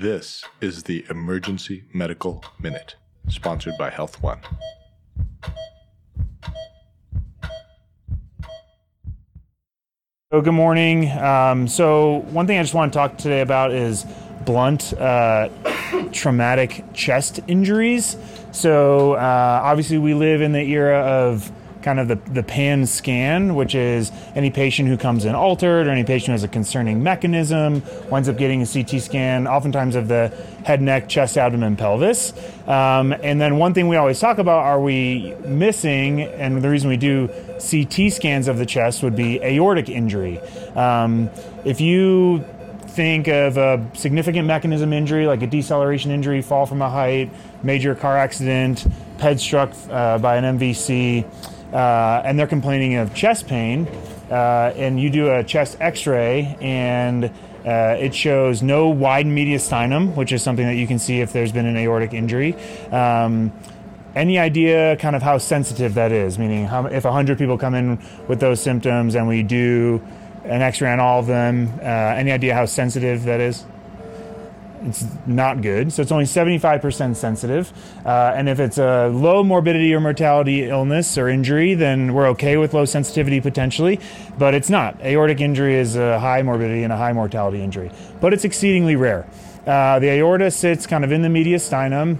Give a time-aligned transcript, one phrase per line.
[0.00, 2.96] This is the Emergency Medical Minute,
[3.28, 4.40] sponsored by Health One.
[10.32, 11.10] So good morning.
[11.10, 14.06] Um, so one thing I just want to talk today about is
[14.46, 15.50] blunt uh,
[16.12, 18.16] traumatic chest injuries.
[18.52, 23.54] So uh, obviously we live in the era of kind of the, the pan scan,
[23.54, 27.02] which is any patient who comes in altered or any patient who has a concerning
[27.02, 30.28] mechanism winds up getting a CT scan, oftentimes of the
[30.64, 32.32] head, neck, chest, abdomen, pelvis.
[32.66, 36.88] Um, and then one thing we always talk about are we missing, and the reason
[36.88, 40.38] we do CT scans of the chest would be aortic injury.
[40.74, 41.30] Um,
[41.64, 42.44] if you
[42.88, 47.30] think of a significant mechanism injury like a deceleration injury, fall from a height,
[47.62, 48.86] major car accident,
[49.18, 51.24] ped struck uh, by an MVC,
[51.72, 53.86] uh, and they're complaining of chest pain,
[54.30, 57.24] uh, and you do a chest X-ray, and
[57.64, 61.52] uh, it shows no wide mediastinum, which is something that you can see if there's
[61.52, 62.54] been an aortic injury.
[62.90, 63.52] Um,
[64.14, 66.38] any idea kind of how sensitive that is?
[66.38, 70.02] Meaning, how, if 100 people come in with those symptoms and we do
[70.44, 73.64] an X-ray on all of them, uh, any idea how sensitive that is?
[74.82, 75.92] It's not good.
[75.92, 77.72] So it's only 75% sensitive.
[78.04, 82.56] Uh, and if it's a low morbidity or mortality illness or injury, then we're okay
[82.56, 84.00] with low sensitivity potentially.
[84.38, 84.98] But it's not.
[85.00, 87.90] Aortic injury is a high morbidity and a high mortality injury.
[88.20, 89.26] But it's exceedingly rare.
[89.66, 92.18] Uh, the aorta sits kind of in the mediastinum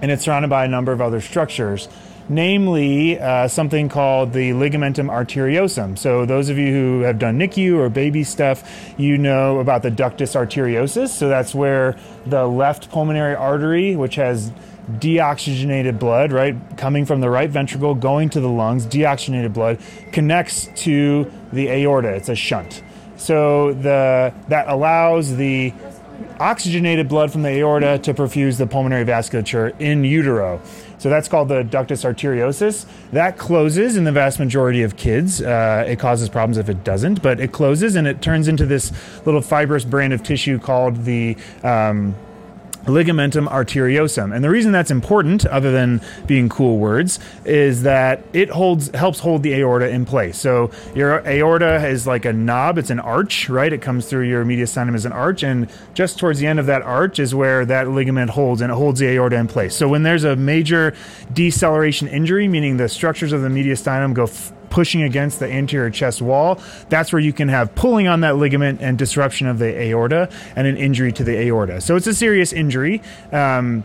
[0.00, 1.88] and it's surrounded by a number of other structures
[2.28, 5.98] namely uh, something called the ligamentum arteriosum.
[5.98, 9.90] So, those of you who have done NICU or baby stuff, you know about the
[9.90, 11.08] ductus arteriosus.
[11.08, 14.52] So, that's where the left pulmonary artery, which has
[14.90, 19.78] deoxygenated blood, right, coming from the right ventricle, going to the lungs, deoxygenated blood,
[20.12, 22.08] connects to the aorta.
[22.08, 22.82] It's a shunt.
[23.16, 25.72] So, the, that allows the
[26.40, 30.60] oxygenated blood from the aorta to perfuse the pulmonary vasculature in utero.
[30.98, 32.86] So that's called the ductus arteriosus.
[33.12, 35.40] That closes in the vast majority of kids.
[35.40, 38.92] Uh, it causes problems if it doesn't, but it closes and it turns into this
[39.24, 42.14] little fibrous brand of tissue called the um,
[42.88, 44.34] ligamentum arteriosum.
[44.34, 49.20] And the reason that's important, other than being cool words, is that it holds helps
[49.20, 50.38] hold the aorta in place.
[50.38, 53.72] So your aorta is like a knob, it's an arch, right?
[53.72, 56.82] It comes through your mediastinum as an arch, and just towards the end of that
[56.82, 59.74] arch is where that ligament holds and it holds the aorta in place.
[59.76, 60.94] So when there's a major
[61.32, 64.26] deceleration injury, meaning the structures of the mediastinum go
[64.70, 68.80] pushing against the anterior chest wall, that's where you can have pulling on that ligament
[68.80, 71.80] and disruption of the aorta and an injury to the aorta.
[71.80, 73.02] So it's a serious injury.
[73.32, 73.84] Um,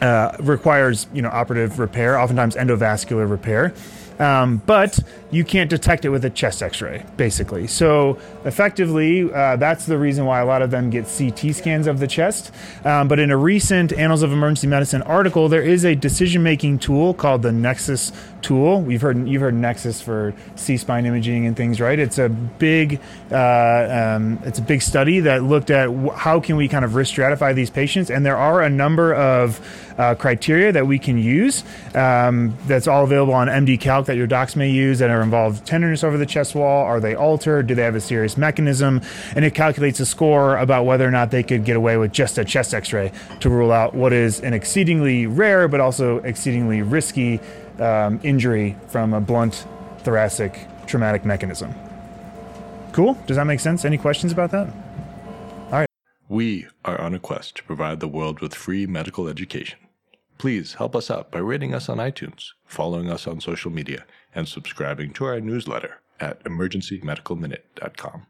[0.00, 3.72] uh, requires you know operative repair, oftentimes endovascular repair.
[4.18, 4.98] Um, but
[5.30, 7.66] you can't detect it with a chest x-ray basically.
[7.66, 11.98] So effectively uh, that's the reason why a lot of them get ct scans of
[11.98, 12.52] the chest.
[12.84, 17.14] Um, but in a recent annals of emergency medicine article there is a decision-making tool
[17.14, 18.80] called the nexus tool.
[18.80, 21.98] We've heard you've heard nexus for c-spine imaging and things right?
[21.98, 23.00] It's a big
[23.32, 27.14] uh, um, it's a big study that looked at how can we kind of risk
[27.14, 28.10] stratify these patients.
[28.10, 29.60] And there are a number of
[29.98, 31.64] uh, criteria that we can use
[31.94, 35.66] um, that's all available on md calc that your docs may use that are involved
[35.66, 36.84] tenderness over the chest wall?
[36.84, 37.66] Are they altered?
[37.66, 39.00] Do they have a serious mechanism?
[39.34, 42.38] And it calculates a score about whether or not they could get away with just
[42.38, 46.82] a chest x ray to rule out what is an exceedingly rare but also exceedingly
[46.82, 47.40] risky
[47.78, 49.66] um, injury from a blunt
[49.98, 51.74] thoracic traumatic mechanism.
[52.92, 53.18] Cool?
[53.26, 53.84] Does that make sense?
[53.84, 54.68] Any questions about that?
[55.66, 55.88] All right.
[56.28, 59.78] We are on a quest to provide the world with free medical education.
[60.38, 64.48] Please help us out by rating us on iTunes, following us on social media, and
[64.48, 68.22] subscribing to our newsletter at emergencymedicalminute.com.